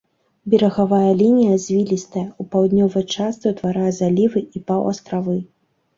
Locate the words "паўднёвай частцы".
2.55-3.45